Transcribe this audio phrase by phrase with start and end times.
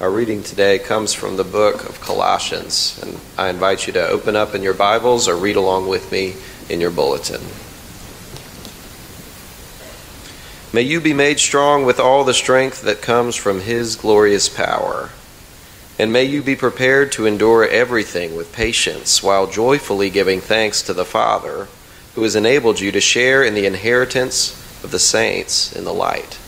[0.00, 4.36] Our reading today comes from the book of Colossians, and I invite you to open
[4.36, 6.36] up in your Bibles or read along with me
[6.68, 7.40] in your bulletin.
[10.72, 15.10] May you be made strong with all the strength that comes from His glorious power.
[15.98, 20.92] And may you be prepared to endure everything with patience while joyfully giving thanks to
[20.92, 21.66] the Father,
[22.14, 24.52] who has enabled you to share in the inheritance
[24.84, 26.38] of the saints in the light.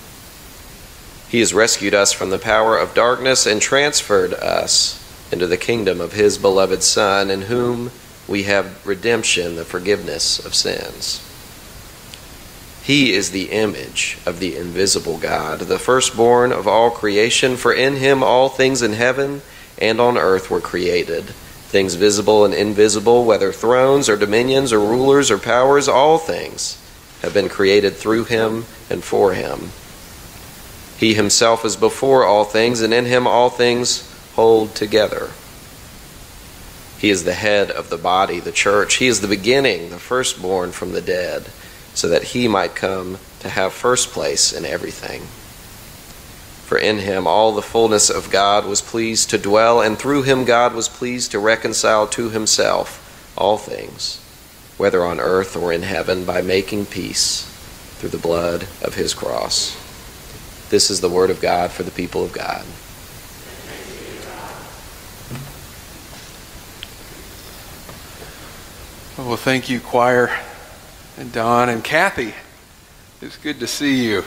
[1.30, 4.96] He has rescued us from the power of darkness and transferred us
[5.30, 7.92] into the kingdom of His beloved Son, in whom
[8.26, 11.24] we have redemption, the forgiveness of sins.
[12.82, 17.96] He is the image of the invisible God, the firstborn of all creation, for in
[17.96, 19.42] him all things in heaven
[19.78, 21.26] and on earth were created.
[21.26, 26.82] Things visible and invisible, whether thrones or dominions or rulers or powers, all things
[27.22, 29.70] have been created through him and for him.
[31.00, 35.30] He himself is before all things, and in him all things hold together.
[36.98, 38.96] He is the head of the body, the church.
[38.96, 41.46] He is the beginning, the firstborn from the dead
[41.94, 45.22] so that he might come to have first place in everything.
[46.66, 50.44] For in him all the fullness of God was pleased to dwell, and through him
[50.44, 54.20] God was pleased to reconcile to himself all things,
[54.76, 57.44] whether on earth or in heaven, by making peace
[57.98, 59.76] through the blood of his cross.
[60.70, 62.64] This is the word of God for the people of God.
[69.18, 70.30] Well, thank you, choir
[71.18, 72.34] and Don and Kathy.
[73.20, 74.24] It's good to see you.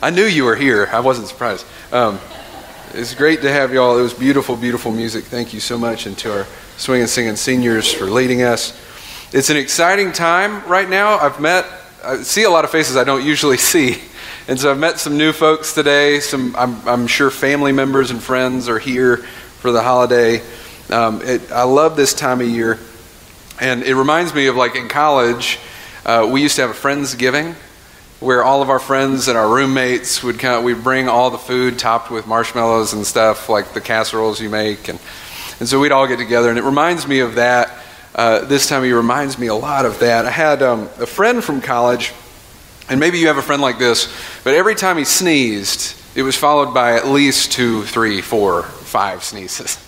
[0.00, 0.88] I knew you were here.
[0.92, 1.66] I wasn't surprised.
[1.90, 2.20] Um,
[2.94, 3.98] it's great to have y'all.
[3.98, 5.24] It was beautiful, beautiful music.
[5.24, 6.46] Thank you so much, and to our
[6.76, 8.78] swing and singing seniors for leading us.
[9.32, 11.18] It's an exciting time right now.
[11.18, 11.66] I've met,
[12.04, 13.98] I see a lot of faces I don't usually see.
[14.48, 16.18] And so I've met some new folks today.
[16.18, 20.42] Some, I'm, I'm sure family members and friends are here for the holiday.
[20.90, 22.80] Um, it, I love this time of year.
[23.60, 25.60] And it reminds me of like in college,
[26.04, 27.54] uh, we used to have a Friendsgiving
[28.18, 31.78] where all of our friends and our roommates would come, we'd bring all the food
[31.78, 34.88] topped with marshmallows and stuff, like the casseroles you make.
[34.88, 34.98] And,
[35.60, 36.50] and so we'd all get together.
[36.50, 37.70] And it reminds me of that.
[38.12, 40.26] Uh, this time it reminds me a lot of that.
[40.26, 42.12] I had um, a friend from college,
[42.88, 44.12] and maybe you have a friend like this,
[44.44, 49.22] but every time he sneezed, it was followed by at least two, three, four, five
[49.24, 49.78] sneezes.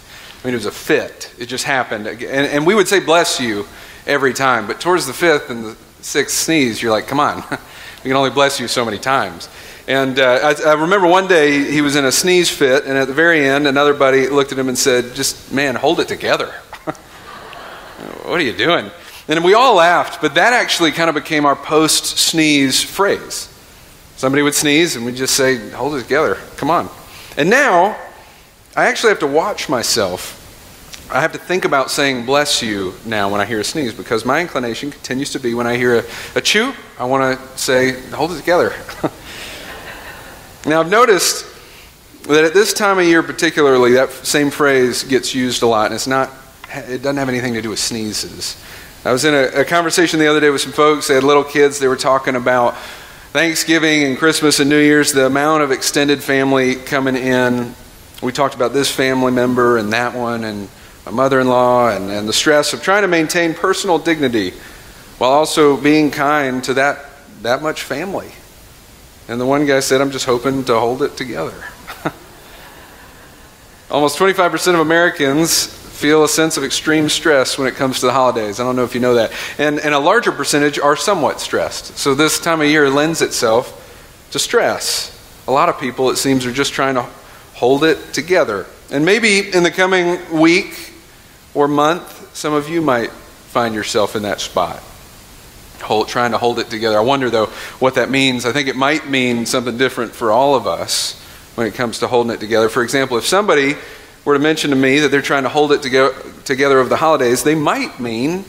[0.43, 1.33] I mean, it was a fit.
[1.39, 2.07] It just happened.
[2.07, 3.67] And, and we would say, bless you,
[4.07, 4.67] every time.
[4.67, 8.31] But towards the fifth and the sixth sneeze, you're like, come on, we can only
[8.31, 9.49] bless you so many times.
[9.87, 13.07] And uh, I, I, remember one day he was in a sneeze fit, and at
[13.07, 16.47] the very end, another buddy looked at him and said, Just, man, hold it together.
[18.23, 18.91] what are you doing?
[19.29, 23.51] And we all laughed, but that actually kind of became our post sneeze phrase.
[24.17, 26.89] Somebody would sneeze, and we'd just say, Hold it together, come on.
[27.37, 27.97] And now,
[28.77, 30.41] I actually have to watch myself
[31.11, 34.25] I have to think about saying bless you now when I hear a sneeze because
[34.25, 38.01] my inclination continues to be when I hear a, a chew, I want to say,
[38.11, 38.73] hold it together.
[40.67, 41.47] now, I've noticed
[42.23, 45.95] that at this time of year, particularly, that same phrase gets used a lot, and
[45.95, 46.31] it's not,
[46.75, 48.57] it doesn't have anything to do with sneezes.
[49.05, 51.45] I was in a, a conversation the other day with some folks, they had little
[51.45, 52.75] kids, they were talking about
[53.33, 57.75] Thanksgiving and Christmas and New Year's, the amount of extended family coming in.
[58.23, 60.71] We talked about this family member and that one, and
[61.05, 64.55] my mother in law, and, and the stress of trying to maintain personal dignity
[65.19, 67.05] while also being kind to that,
[67.43, 68.33] that much family.
[69.29, 71.63] And the one guy said, I'm just hoping to hold it together.
[73.91, 78.13] Almost 25% of Americans feel a sense of extreme stress when it comes to the
[78.13, 78.59] holidays.
[78.59, 79.33] I don't know if you know that.
[79.59, 81.97] And, and a larger percentage are somewhat stressed.
[81.97, 83.81] So this time of year lends itself
[84.33, 85.11] to stress.
[85.47, 87.03] A lot of people, it seems, are just trying to
[87.55, 88.67] hold it together.
[88.91, 90.93] And maybe in the coming week,
[91.55, 94.83] or month, some of you might find yourself in that spot,
[95.81, 96.99] hold, trying to hold it together.
[96.99, 97.47] I wonder, though,
[97.79, 98.45] what that means.
[98.45, 101.21] I think it might mean something different for all of us
[101.55, 102.69] when it comes to holding it together.
[102.69, 103.77] For example, if somebody
[104.25, 107.43] were to mention to me that they're trying to hold it together, over the holidays,
[107.43, 108.45] they might mean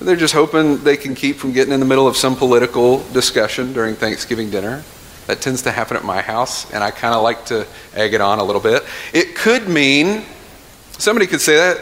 [0.00, 3.72] they're just hoping they can keep from getting in the middle of some political discussion
[3.72, 4.84] during Thanksgiving dinner.
[5.26, 8.20] That tends to happen at my house, and I kind of like to egg it
[8.20, 8.84] on a little bit.
[9.12, 10.24] It could mean,
[10.92, 11.78] somebody could say that,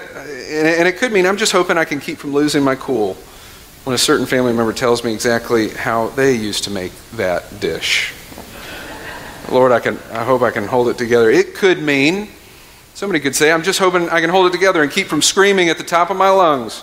[0.79, 3.15] and it could mean I'm just hoping I can keep from losing my cool
[3.85, 8.13] when a certain family member tells me exactly how they used to make that dish.
[9.49, 11.31] Lord, I, can, I hope I can hold it together.
[11.31, 12.29] It could mean,
[12.97, 15.69] somebody could say, I'm just hoping I can hold it together and keep from screaming
[15.69, 16.81] at the top of my lungs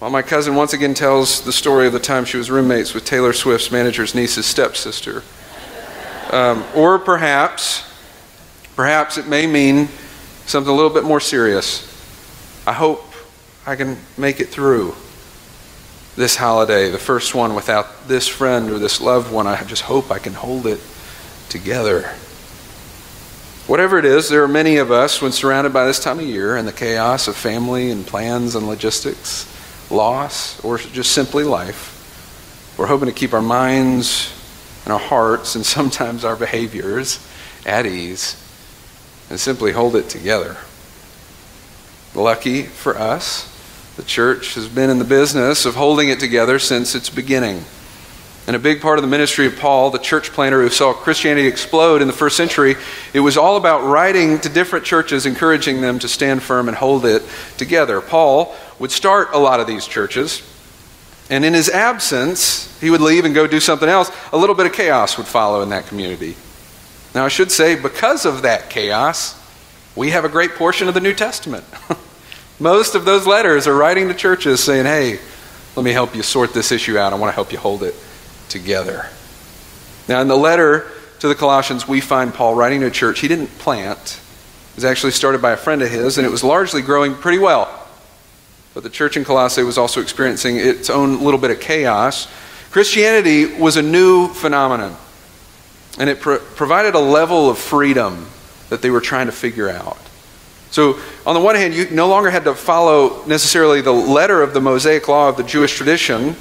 [0.00, 3.04] while my cousin once again tells the story of the time she was roommates with
[3.04, 5.22] Taylor Swift's manager's niece's stepsister.
[6.32, 7.88] Um, or perhaps
[8.76, 9.88] Perhaps it may mean
[10.46, 11.86] something a little bit more serious.
[12.66, 13.04] I hope
[13.66, 14.94] I can make it through
[16.16, 19.46] this holiday, the first one without this friend or this loved one.
[19.46, 20.80] I just hope I can hold it
[21.50, 22.10] together.
[23.72, 26.56] Whatever it is, there are many of us when surrounded by this time of year
[26.56, 29.48] and the chaos of family and plans and logistics,
[29.90, 32.74] loss, or just simply life.
[32.76, 34.30] We're hoping to keep our minds
[34.84, 37.26] and our hearts and sometimes our behaviors
[37.64, 38.36] at ease
[39.30, 40.58] and simply hold it together.
[42.14, 43.48] Lucky for us,
[43.96, 47.64] the church has been in the business of holding it together since its beginning.
[48.46, 51.46] And a big part of the ministry of Paul, the church planter who saw Christianity
[51.46, 52.74] explode in the first century,
[53.14, 57.04] it was all about writing to different churches, encouraging them to stand firm and hold
[57.04, 57.22] it
[57.56, 58.00] together.
[58.00, 60.42] Paul would start a lot of these churches,
[61.30, 64.10] and in his absence, he would leave and go do something else.
[64.32, 66.36] A little bit of chaos would follow in that community.
[67.14, 69.38] Now, I should say, because of that chaos,
[69.94, 71.64] we have a great portion of the New Testament.
[72.58, 75.20] Most of those letters are writing to churches saying, hey,
[75.76, 77.12] let me help you sort this issue out.
[77.12, 77.94] I want to help you hold it
[78.52, 79.08] together.
[80.08, 80.86] Now, in the letter
[81.20, 84.20] to the Colossians, we find Paul writing to a church he didn't plant.
[84.70, 87.38] It was actually started by a friend of his, and it was largely growing pretty
[87.38, 87.86] well.
[88.74, 92.28] But the church in Colossae was also experiencing its own little bit of chaos.
[92.70, 94.96] Christianity was a new phenomenon,
[95.98, 98.26] and it pro- provided a level of freedom
[98.70, 99.98] that they were trying to figure out.
[100.70, 104.54] So, on the one hand, you no longer had to follow necessarily the letter of
[104.54, 106.34] the Mosaic law of the Jewish tradition,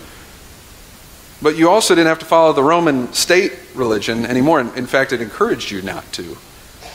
[1.42, 4.60] but you also didn't have to follow the Roman state religion anymore.
[4.60, 6.38] In fact, it encouraged you not to.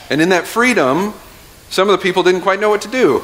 [0.09, 1.13] And in that freedom,
[1.69, 3.23] some of the people didn't quite know what to do.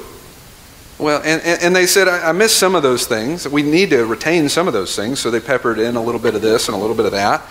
[0.99, 3.47] Well, and, and they said, I, I miss some of those things.
[3.47, 5.19] We need to retain some of those things.
[5.19, 7.41] So they peppered in a little bit of this and a little bit of that.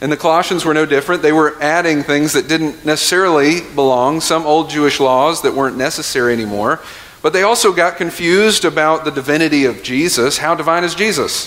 [0.00, 1.22] And the Colossians were no different.
[1.22, 6.32] They were adding things that didn't necessarily belong, some old Jewish laws that weren't necessary
[6.32, 6.80] anymore.
[7.22, 10.38] But they also got confused about the divinity of Jesus.
[10.38, 11.46] How divine is Jesus?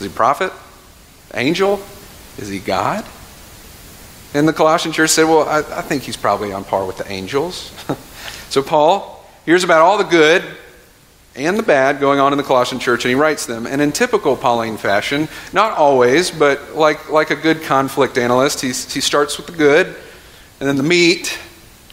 [0.00, 0.52] Is he prophet?
[1.34, 1.80] Angel?
[2.38, 3.04] Is he God?
[4.32, 7.10] And the Colossian church said, Well, I, I think he's probably on par with the
[7.10, 7.72] angels.
[8.48, 10.44] so Paul hears about all the good
[11.36, 13.66] and the bad going on in the Colossian church, and he writes them.
[13.66, 18.92] And in typical Pauline fashion, not always, but like, like a good conflict analyst, he's,
[18.92, 19.86] he starts with the good,
[20.58, 21.38] and then the meat,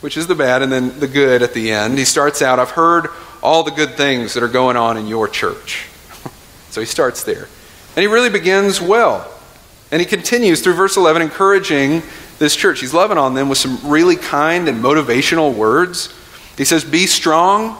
[0.01, 1.97] which is the bad, and then the good at the end.
[1.97, 3.07] He starts out, I've heard
[3.43, 5.87] all the good things that are going on in your church.
[6.71, 7.47] so he starts there.
[7.97, 9.29] And he really begins well.
[9.91, 12.01] And he continues through verse 11, encouraging
[12.39, 12.79] this church.
[12.79, 16.13] He's loving on them with some really kind and motivational words.
[16.57, 17.75] He says, Be strong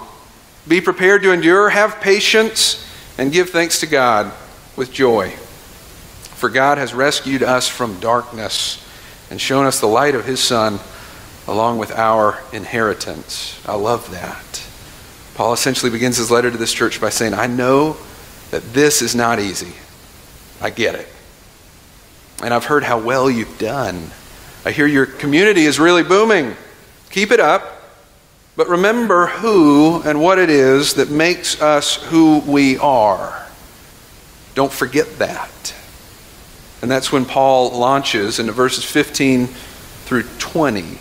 [0.68, 2.86] be prepared to endure, have patience,
[3.18, 4.34] and give thanks to God
[4.76, 5.30] with joy.
[5.30, 8.84] For God has rescued us from darkness
[9.32, 10.80] and shown us the light of His Son
[11.48, 13.60] along with our inheritance.
[13.66, 14.64] I love that.
[15.36, 17.96] Paul essentially begins his letter to this church by saying, I know
[18.52, 19.74] that this is not easy.
[20.62, 21.08] I get it.
[22.44, 24.12] And I've heard how well you've done.
[24.66, 26.56] I hear your community is really booming.
[27.10, 27.74] Keep it up.
[28.56, 33.46] But remember who and what it is that makes us who we are.
[34.56, 35.76] Don't forget that.
[36.82, 40.98] And that's when Paul launches into verses 15 through 20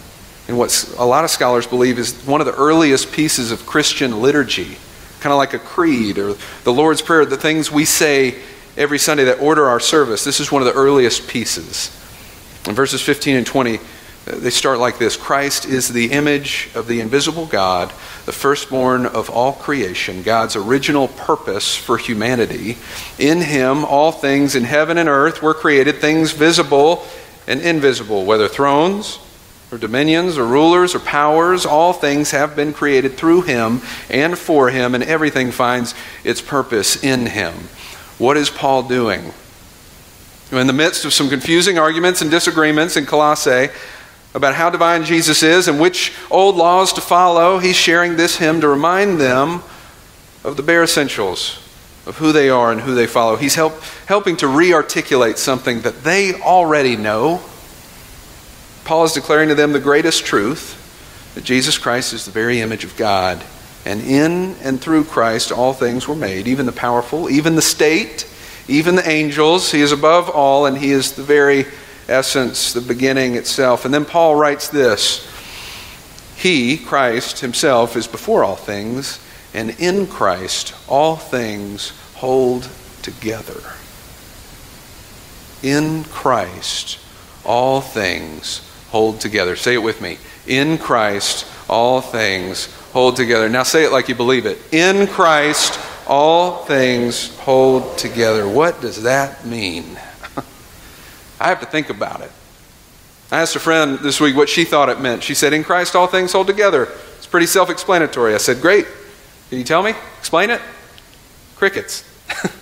[0.49, 4.21] in what a lot of scholars believe is one of the earliest pieces of Christian
[4.21, 4.77] liturgy,
[5.21, 8.41] kind of like a creed or the Lord's Prayer, the things we say
[8.77, 10.25] every Sunday that order our service.
[10.25, 11.91] This is one of the earliest pieces.
[12.69, 13.81] In verses 15 and 20, uh,
[14.27, 17.91] they start like this Christ is the image of the invisible God,
[18.25, 22.77] the firstborn of all creation, God's original purpose for humanity.
[23.19, 27.07] In him, all things in heaven and earth were created, things visible
[27.47, 29.21] and invisible, whether thrones
[29.71, 33.81] or dominions or rulers or powers, all things have been created through him
[34.11, 37.55] and for him, and everything finds its purpose in him.
[38.19, 39.33] What is Paul doing?
[40.53, 43.69] In the midst of some confusing arguments and disagreements in Colossae,
[44.35, 48.61] about how divine Jesus is and which old laws to follow, he's sharing this hymn
[48.61, 49.63] to remind them
[50.45, 51.59] of the bare essentials
[52.07, 53.37] of who they are and who they follow.
[53.37, 57.41] He's help, helping to re articulate something that they already know.
[58.85, 60.83] Paul is declaring to them the greatest truth
[61.35, 63.43] that Jesus Christ is the very image of God.
[63.87, 68.29] And in and through Christ, all things were made, even the powerful, even the state,
[68.67, 69.71] even the angels.
[69.71, 71.67] He is above all, and He is the very
[72.09, 73.85] essence, the beginning itself.
[73.85, 75.25] And then Paul writes this
[76.37, 79.21] He, Christ himself, is before all things,
[79.55, 82.69] and in Christ all things hold
[83.03, 83.63] together.
[85.63, 86.99] In Christ
[87.45, 89.55] all things hold together.
[89.55, 90.19] Say it with me.
[90.47, 93.47] In Christ, all things hold together.
[93.47, 94.57] Now say it like you believe it.
[94.73, 98.49] In Christ, all things hold together.
[98.49, 99.85] What does that mean?
[101.39, 102.33] I have to think about it.
[103.31, 105.23] I asked a friend this week what she thought it meant.
[105.23, 106.89] She said, In Christ, all things hold together.
[107.19, 108.35] It's pretty self explanatory.
[108.35, 108.87] I said, Great.
[109.51, 109.93] Can you tell me?
[110.19, 110.63] Explain it?
[111.57, 112.03] Crickets.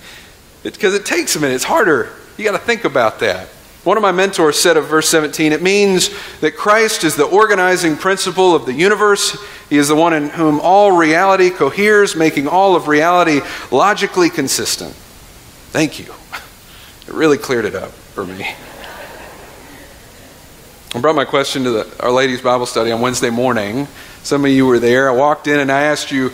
[0.64, 1.54] Because it, it takes a minute.
[1.54, 2.10] It's harder.
[2.38, 3.50] You got to think about that.
[3.84, 6.10] One of my mentors said of verse 17, it means
[6.40, 9.36] that Christ is the organizing principle of the universe.
[9.68, 14.94] He is the one in whom all reality coheres, making all of reality logically consistent.
[14.94, 16.12] Thank you.
[17.06, 18.54] It really cleared it up for me.
[20.94, 23.88] I brought my question to the, Our Ladies Bible study on Wednesday morning.
[24.22, 25.10] Some of you were there.
[25.10, 26.32] I walked in and I asked you,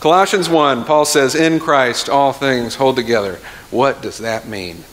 [0.00, 3.38] Colossians 1, Paul says, In Christ all things hold together.
[3.70, 4.84] What does that mean?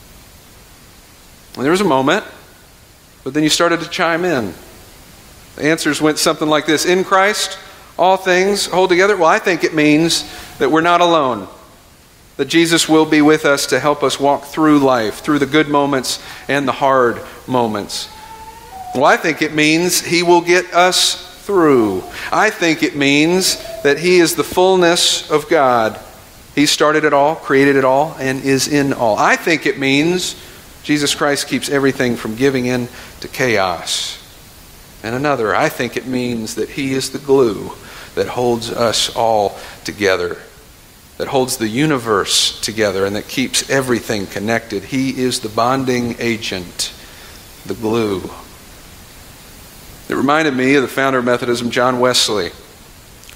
[1.56, 2.26] And there was a moment,
[3.24, 4.54] but then you started to chime in.
[5.56, 7.58] The answers went something like this In Christ,
[7.98, 9.16] all things hold together.
[9.16, 11.48] Well, I think it means that we're not alone,
[12.38, 15.70] that Jesus will be with us to help us walk through life, through the good
[15.70, 18.10] moments and the hard moments.
[18.94, 22.04] Well, I think it means He will get us through.
[22.32, 26.00] I think it means that He is the fullness of God.
[26.54, 29.18] He started it all, created it all, and is in all.
[29.18, 30.36] I think it means
[30.86, 32.88] Jesus Christ keeps everything from giving in
[33.22, 34.22] to chaos.
[35.02, 37.72] And another, I think it means that He is the glue
[38.14, 40.38] that holds us all together,
[41.18, 44.84] that holds the universe together, and that keeps everything connected.
[44.84, 46.94] He is the bonding agent,
[47.66, 48.30] the glue.
[50.08, 52.52] It reminded me of the founder of Methodism, John Wesley.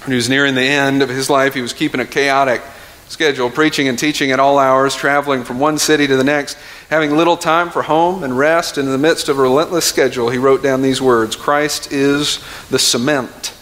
[0.02, 2.62] When he was nearing the end of his life, he was keeping a chaotic
[3.10, 6.56] schedule, preaching and teaching at all hours, traveling from one city to the next,
[6.88, 8.78] having little time for home and rest.
[8.78, 12.38] And in the midst of a relentless schedule, he wrote down these words Christ is
[12.70, 13.52] the cement,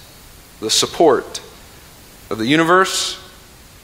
[0.60, 1.40] the support
[2.28, 3.18] of the universe,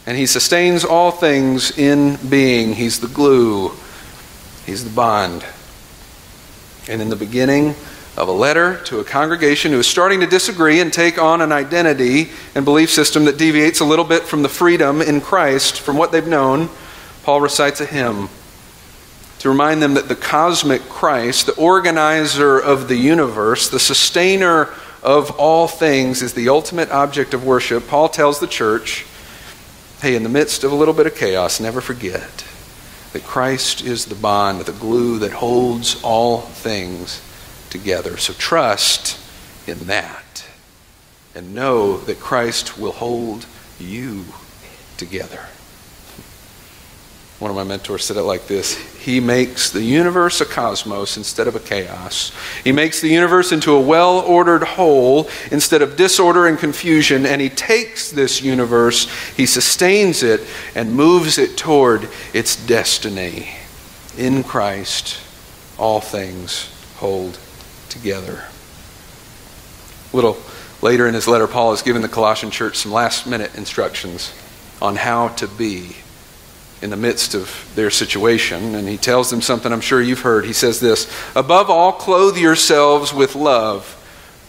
[0.06, 2.74] and he sustains all things in being.
[2.74, 3.72] He's the glue,
[4.66, 5.46] he's the bond.
[6.90, 7.74] And in the beginning,
[8.16, 11.50] of a letter to a congregation who is starting to disagree and take on an
[11.50, 15.96] identity and belief system that deviates a little bit from the freedom in Christ, from
[15.96, 16.68] what they've known,
[17.24, 18.28] Paul recites a hymn
[19.40, 24.68] to remind them that the cosmic Christ, the organizer of the universe, the sustainer
[25.02, 27.88] of all things, is the ultimate object of worship.
[27.88, 29.04] Paul tells the church
[30.00, 32.44] hey, in the midst of a little bit of chaos, never forget
[33.14, 37.22] that Christ is the bond, the glue that holds all things
[37.74, 38.16] together.
[38.18, 39.18] So trust
[39.66, 40.46] in that
[41.34, 43.46] and know that Christ will hold
[43.80, 44.26] you
[44.96, 45.46] together.
[47.40, 51.48] One of my mentors said it like this He makes the universe a cosmos instead
[51.48, 52.30] of a chaos.
[52.62, 57.26] He makes the universe into a well ordered whole instead of disorder and confusion.
[57.26, 60.42] And He takes this universe, He sustains it,
[60.76, 63.48] and moves it toward its destiny.
[64.16, 65.18] In Christ,
[65.76, 67.36] all things hold
[67.94, 68.44] together.
[70.12, 70.36] A little
[70.82, 74.34] later in his letter, Paul has given the Colossian church some last minute instructions
[74.82, 75.96] on how to be
[76.82, 78.74] in the midst of their situation.
[78.74, 80.44] And he tells them something I'm sure you've heard.
[80.44, 83.86] He says this Above all, clothe yourselves with love,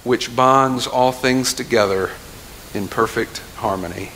[0.03, 2.11] which bonds all things together
[2.73, 4.11] in perfect harmony.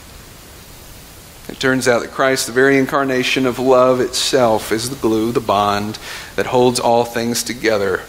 [1.47, 5.39] It turns out that Christ, the very incarnation of love itself, is the glue, the
[5.39, 5.97] bond
[6.35, 8.01] that holds all things together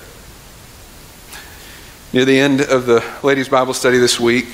[2.13, 4.47] Near the end of the ladies' Bible study this week,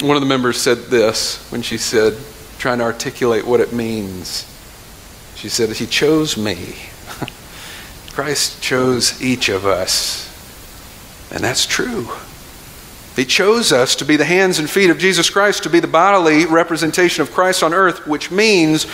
[0.00, 2.18] one of the members said this when she said,
[2.58, 4.48] trying to articulate what it means.
[5.36, 6.76] She said, He chose me.
[8.12, 10.28] Christ chose each of us.
[11.32, 12.08] And that's true.
[13.14, 15.86] He chose us to be the hands and feet of Jesus Christ, to be the
[15.86, 18.86] bodily representation of Christ on earth, which means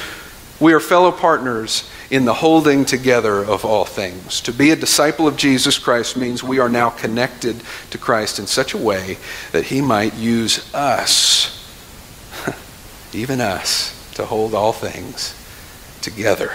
[0.61, 4.41] we are fellow partners in the holding together of all things.
[4.43, 8.47] To be a disciple of Jesus Christ means we are now connected to Christ in
[8.47, 9.19] such a way
[9.53, 11.55] that he might use us,
[13.13, 15.35] even us, to hold all things
[16.03, 16.51] together.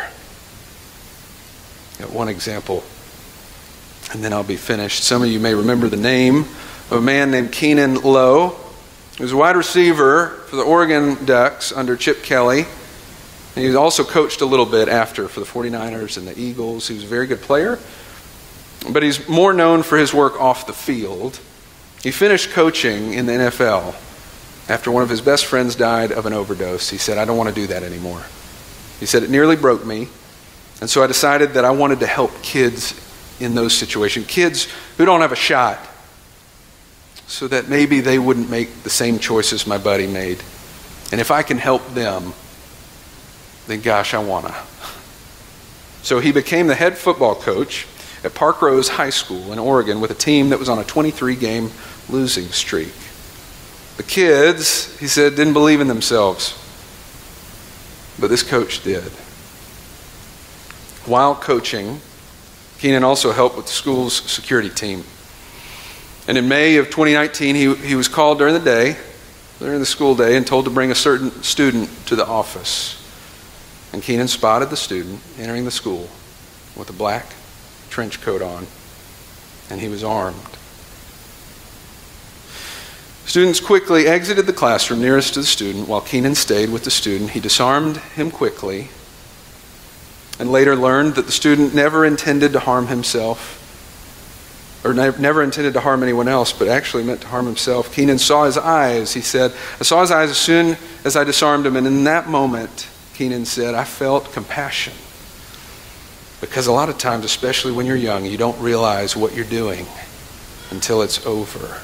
[2.11, 2.83] one example,
[4.11, 5.03] and then I'll be finished.
[5.03, 6.41] Some of you may remember the name
[6.91, 8.57] of a man named Keanon Lowe.
[9.15, 12.65] He was a wide receiver for the Oregon Ducks under Chip Kelly.
[13.55, 16.87] And he also coached a little bit after for the 49ers and the Eagles.
[16.87, 17.77] He was a very good player,
[18.91, 21.39] but he's more known for his work off the field.
[22.01, 23.95] He finished coaching in the NFL
[24.67, 26.89] after one of his best friends died of an overdose.
[26.89, 28.23] He said, I don't want to do that anymore.
[28.99, 30.07] He said, It nearly broke me,
[30.81, 32.99] and so I decided that I wanted to help kids
[33.39, 34.67] in those situations, kids
[34.97, 35.79] who don't have a shot,
[37.27, 40.39] so that maybe they wouldn't make the same choices my buddy made.
[41.11, 42.33] And if I can help them,
[43.67, 44.55] then gosh, I want to.
[46.03, 47.87] So he became the head football coach
[48.23, 51.71] at Parkrose High School in Oregon with a team that was on a 23 game
[52.09, 52.93] losing streak.
[53.97, 56.59] The kids, he said, didn't believe in themselves,
[58.19, 59.03] but this coach did.
[61.05, 61.99] While coaching,
[62.79, 65.03] Keanon also helped with the school's security team.
[66.27, 68.97] And in May of 2019, he, he was called during the day,
[69.59, 73.02] during the school day, and told to bring a certain student to the office.
[73.93, 76.09] And Keanon spotted the student entering the school
[76.75, 77.27] with a black
[77.89, 78.65] trench coat on,
[79.69, 80.57] and he was armed.
[83.25, 87.29] Students quickly exited the classroom nearest to the student while Keanon stayed with the student.
[87.31, 88.89] He disarmed him quickly
[90.39, 93.59] and later learned that the student never intended to harm himself
[94.83, 97.95] or never intended to harm anyone else, but actually meant to harm himself.
[97.95, 99.13] Keanon saw his eyes.
[99.13, 102.27] He said, I saw his eyes as soon as I disarmed him, and in that
[102.27, 104.93] moment, Keanon said, I felt compassion.
[106.41, 109.85] Because a lot of times, especially when you're young, you don't realize what you're doing
[110.71, 111.81] until it's over.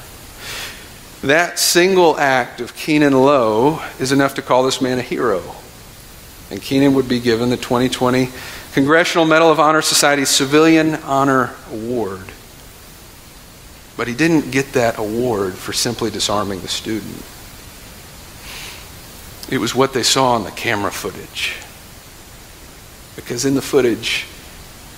[1.22, 5.42] That single act of Keanon Lowe is enough to call this man a hero.
[6.50, 8.28] And Keanon would be given the 2020
[8.72, 12.32] Congressional Medal of Honor Society Civilian Honor Award.
[13.96, 17.24] But he didn't get that award for simply disarming the student.
[19.50, 21.56] It was what they saw on the camera footage.
[23.16, 24.26] Because in the footage,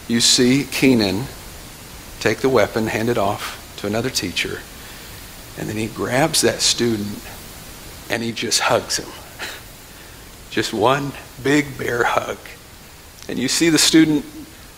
[0.09, 1.25] you see Keanon
[2.21, 4.61] take the weapon, hand it off to another teacher,
[5.59, 7.19] and then he grabs that student
[8.11, 9.09] and he just hugs him.
[10.51, 12.37] Just one big bear hug.
[13.27, 14.27] And you see the student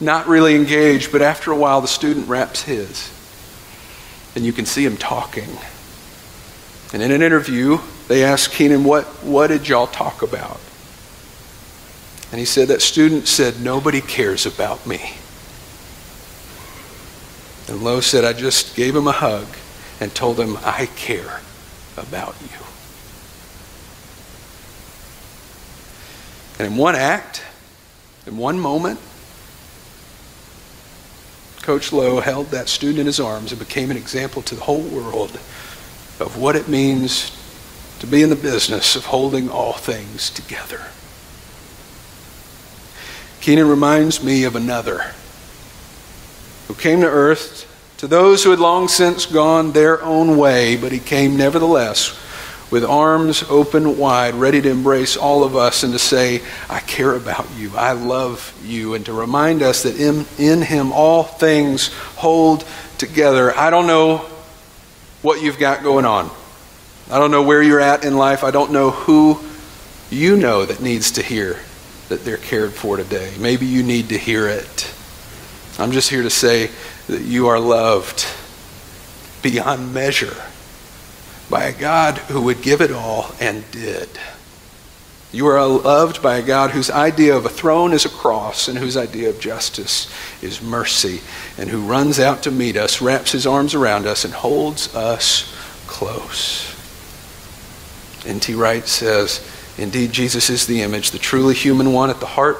[0.00, 3.10] not really engaged, but after a while, the student wraps his.
[4.36, 5.48] And you can see him talking.
[6.92, 10.60] And in an interview, they asked Keanon, what, what did y'all talk about?
[12.34, 15.14] And he said, That student said, Nobody cares about me.
[17.68, 19.46] And Lowe said, I just gave him a hug
[20.00, 21.40] and told him, I care
[21.96, 22.58] about you.
[26.58, 27.44] And in one act,
[28.26, 28.98] in one moment,
[31.62, 34.82] Coach Lowe held that student in his arms and became an example to the whole
[34.82, 35.38] world
[36.18, 37.30] of what it means
[38.04, 40.82] to be in the business of holding all things together.
[43.40, 45.12] Keanon reminds me of another
[46.68, 50.92] who came to earth to those who had long since gone their own way, but
[50.92, 52.18] he came nevertheless
[52.70, 57.14] with arms open wide, ready to embrace all of us and to say, I care
[57.14, 61.88] about you, I love you, and to remind us that in, in him all things
[62.16, 62.66] hold
[62.98, 63.56] together.
[63.56, 64.18] I don't know
[65.22, 66.30] what you've got going on.
[67.10, 68.44] I don't know where you're at in life.
[68.44, 69.40] I don't know who
[70.10, 71.58] you know that needs to hear
[72.08, 73.32] that they're cared for today.
[73.38, 74.92] Maybe you need to hear it.
[75.78, 76.70] I'm just here to say
[77.08, 78.26] that you are loved
[79.42, 80.34] beyond measure
[81.50, 84.08] by a God who would give it all and did.
[85.32, 88.78] You are loved by a God whose idea of a throne is a cross and
[88.78, 90.08] whose idea of justice
[90.40, 91.20] is mercy,
[91.58, 95.52] and who runs out to meet us, wraps his arms around us, and holds us
[95.86, 96.73] close.
[98.26, 98.54] N.T.
[98.54, 102.58] Wright says, Indeed, Jesus is the image, the truly human one at the heart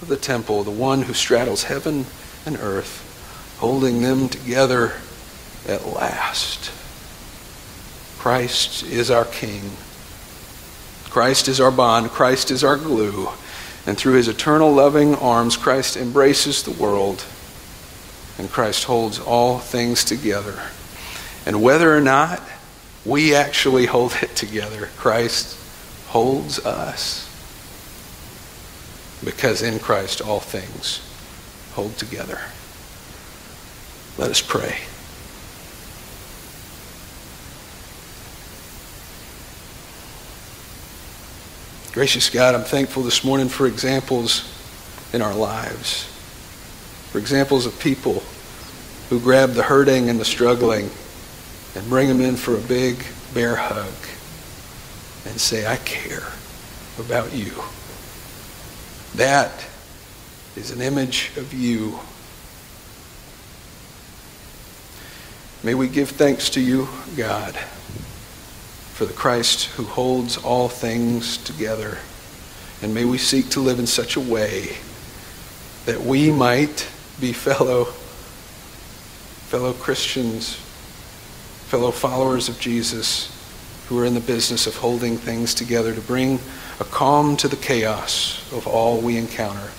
[0.00, 2.06] of the temple, the one who straddles heaven
[2.46, 4.92] and earth, holding them together
[5.66, 6.70] at last.
[8.18, 9.62] Christ is our King.
[11.10, 12.10] Christ is our bond.
[12.10, 13.28] Christ is our glue.
[13.86, 17.24] And through his eternal loving arms, Christ embraces the world.
[18.38, 20.60] And Christ holds all things together.
[21.46, 22.42] And whether or not
[23.04, 25.56] we actually hold it together, Christ
[26.08, 27.24] holds us.
[29.24, 31.00] Because in Christ all things
[31.72, 32.40] hold together.
[34.16, 34.78] Let us pray.
[41.92, 44.54] Gracious God, I'm thankful this morning for examples
[45.12, 46.04] in our lives,
[47.10, 48.22] for examples of people
[49.08, 50.90] who grab the hurting and the struggling
[51.74, 53.04] and bring them in for a big
[53.34, 53.94] bear hug
[55.26, 56.32] and say, I care
[56.98, 57.52] about you.
[59.16, 59.66] That
[60.56, 61.98] is an image of you.
[65.62, 67.58] May we give thanks to you, God
[68.98, 71.98] for the Christ who holds all things together.
[72.82, 74.76] And may we seek to live in such a way
[75.86, 76.88] that we might
[77.20, 77.84] be fellow
[79.44, 80.58] fellow Christians,
[81.68, 83.30] fellow followers of Jesus
[83.88, 86.38] who are in the business of holding things together to bring
[86.80, 89.70] a calm to the chaos of all we encounter.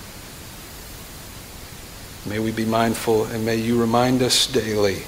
[2.28, 5.02] May we be mindful and may you remind us daily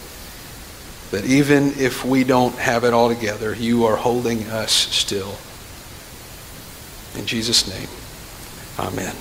[1.13, 5.37] that even if we don't have it all together, you are holding us still.
[7.17, 7.89] In Jesus' name,
[8.77, 9.15] amen.